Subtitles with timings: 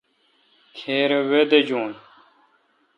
[0.77, 1.91] کھیرے وے دیجون۔